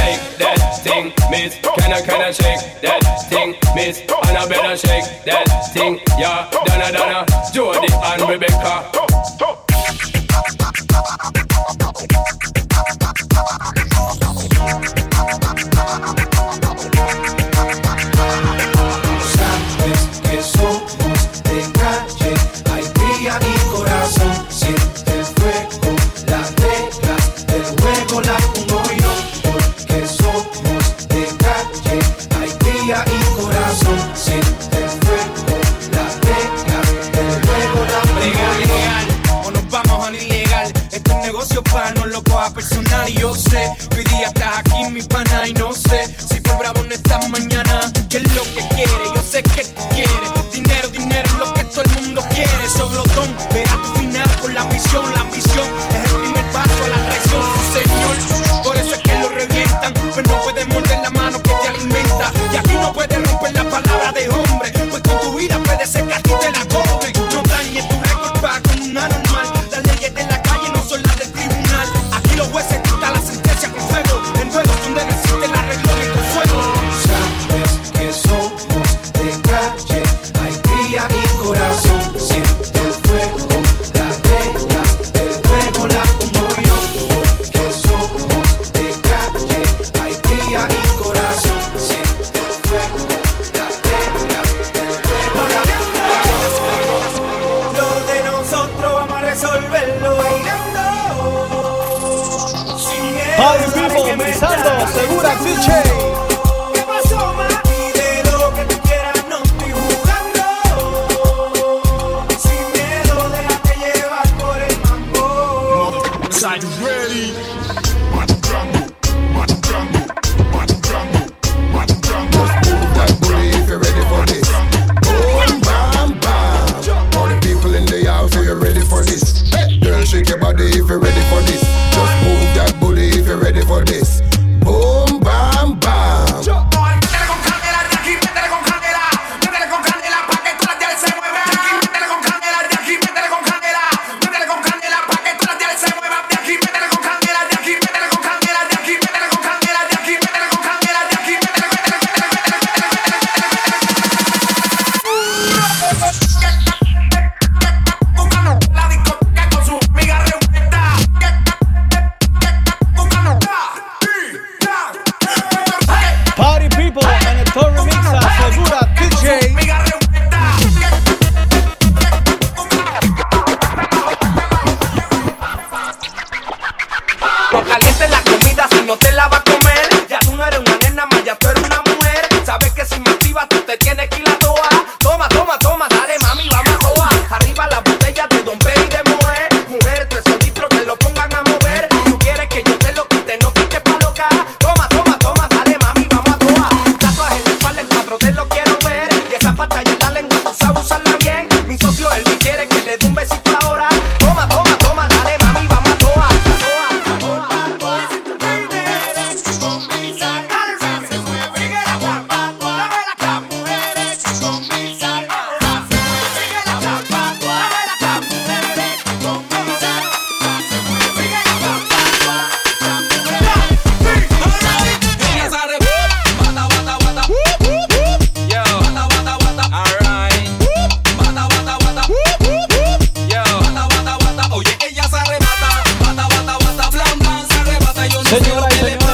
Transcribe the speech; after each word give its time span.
shake 0.00 0.38
that 0.38 0.58
thing, 0.82 1.12
miss? 1.30 1.54
Can 1.60 1.92
I, 1.92 2.00
can 2.00 2.20
I 2.20 2.32
shake 2.32 2.80
that 2.82 3.00
thing, 3.28 3.54
miss? 3.74 4.00
And 4.00 4.36
I 4.36 4.48
better 4.48 4.76
shake 4.76 5.24
that 5.24 5.46
thing, 5.72 6.00
yeah. 6.18 6.48
Donna, 6.50 6.92
Donna, 6.92 7.26
Jody 7.52 7.92
and 7.92 8.28
Rebecca. 8.28 9.10
Para 14.60 14.99
la 43.14 43.32
cata 43.32 43.89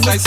fina 0.00 0.16
y 0.16 0.18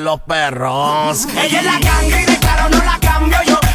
los 0.00 0.20
perros. 0.20 1.26
Ella 1.36 1.58
es 1.60 1.64
la 1.64 1.78
ganga 1.78 2.20
y 2.20 2.24
de 2.24 2.38
claro 2.38 2.68
no 2.70 2.84
la 2.84 2.98
cambio 3.00 3.38
yo. 3.46 3.69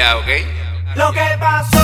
ya, 0.00 0.16
¿ok? 0.16 0.28
Lo 0.94 1.12
que 1.12 1.36
pasó. 1.38 1.79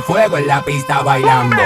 Fuego 0.00 0.38
en 0.38 0.46
la 0.46 0.62
pista 0.62 1.02
bailando. 1.02 1.56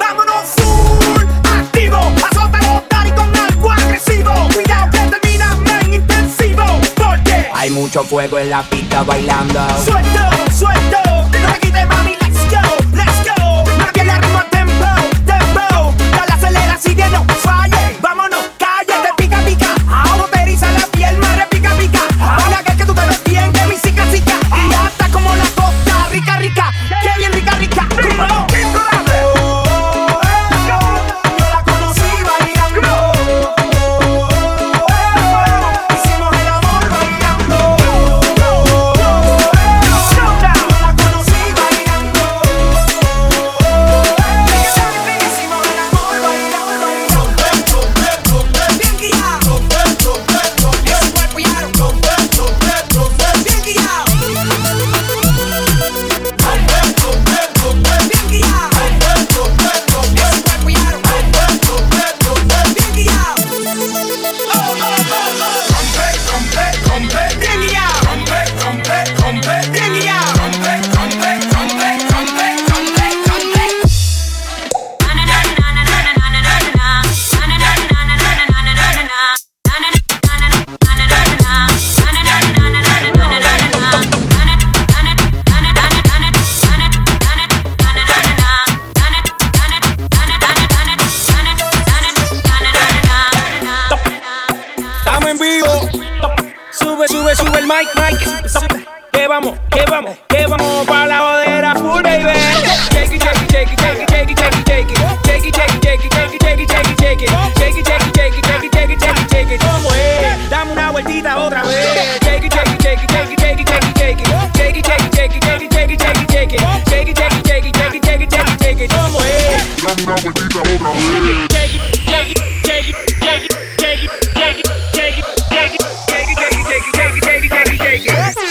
Vámonos 0.00 0.44
full, 0.56 1.24
activo. 1.56 1.98
Azó 2.28 2.48
de 2.48 2.66
botar 2.66 3.06
y 3.06 3.10
con 3.12 3.36
algo 3.36 3.70
agresivo. 3.70 4.32
Cuidado 4.52 4.90
que 4.90 4.98
termina 4.98 5.56
en 5.82 5.94
intensivo. 5.94 6.64
Porque 6.96 7.48
hay 7.54 7.70
mucho 7.70 8.02
fuego 8.02 8.38
en 8.40 8.50
la 8.50 8.62
pista 8.64 9.04
bailando. 9.04 9.60
Suelto, 9.84 10.52
suelto. 10.52 11.07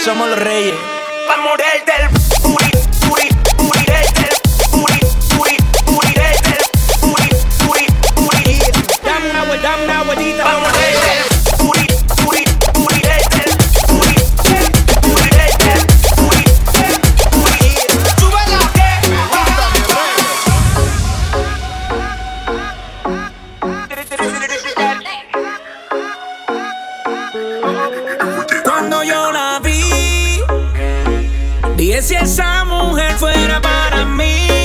Somos 0.04 0.30
los 0.30 0.38
reyes. 0.38 0.97
si 32.02 32.14
esa 32.14 32.64
mujer 32.64 33.16
fuera 33.18 33.60
para 33.60 34.04
mí. 34.04 34.57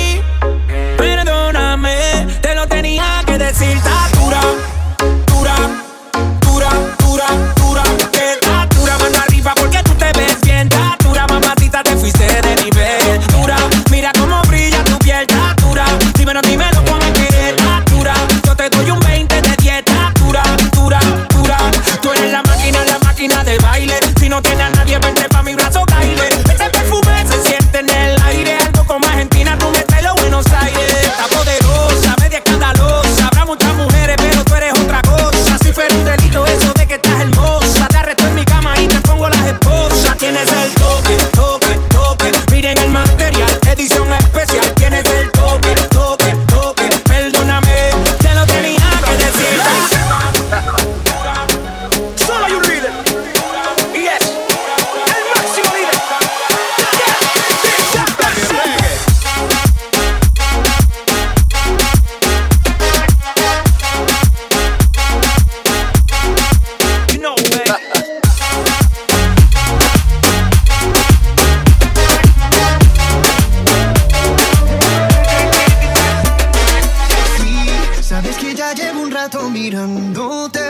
Sabes 78.23 78.37
que 78.37 78.55
ya 78.55 78.73
llevo 78.73 79.01
un 79.01 79.11
rato 79.11 79.49
mirándote. 79.49 80.61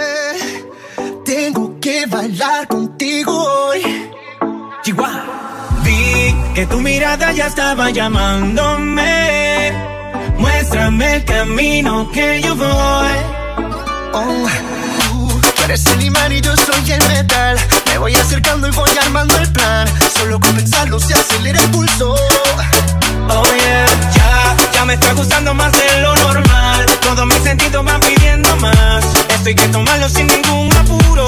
Tengo 1.24 1.80
que 1.80 2.08
bailar 2.08 2.68
contigo 2.68 3.32
hoy. 3.32 4.10
Chihuahua. 4.82 5.24
Vi 5.84 6.36
que 6.56 6.66
tu 6.66 6.80
mirada 6.80 7.32
ya 7.32 7.46
estaba 7.46 7.92
llamándome. 7.92 9.72
Muéstrame 10.40 11.18
el 11.18 11.26
camino 11.26 12.10
que 12.12 12.42
yo 12.42 12.56
voy. 12.56 13.18
Oh, 14.14 14.48
tú 15.56 15.64
eres 15.66 15.86
el 15.86 16.06
imán 16.06 16.32
y 16.32 16.42
yo 16.42 16.56
soy 16.58 16.92
el 16.92 17.08
metal 17.08 17.60
me 17.94 18.00
voy 18.00 18.16
acercando 18.16 18.68
y 18.68 18.72
voy 18.72 18.90
armando 19.04 19.38
el 19.38 19.48
plan. 19.52 19.88
Solo 20.18 20.40
con 20.40 20.56
pensarlo 20.56 21.00
se 21.00 21.14
acelera 21.14 21.62
el 21.62 21.70
pulso. 21.70 22.16
Oh 23.30 23.44
yeah, 23.56 23.86
ya, 24.16 24.56
ya 24.74 24.84
me 24.84 24.96
está 24.96 25.14
gustando 25.14 25.54
más 25.54 25.72
de 25.74 26.02
lo 26.02 26.16
normal. 26.16 26.88
Todos 27.02 27.28
mis 27.28 27.38
sentidos 27.44 27.86
van 27.86 28.00
pidiendo 28.02 28.56
más. 28.56 29.06
Esto 29.30 29.48
hay 29.48 29.54
que 29.56 29.68
tomarlo 29.68 30.10
sin 30.10 30.26
ningún 30.26 30.76
apuro. 30.76 31.28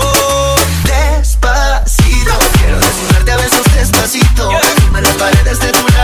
Despacito, 0.86 2.34
quiero 2.58 2.80
desnudarte 2.80 3.32
a 3.32 3.38
besos 3.38 3.76
despacito. 3.76 4.50
Yeah. 4.50 5.02
las 5.02 5.14
paredes 5.14 5.60
de 5.60 5.72
tu 5.72 5.95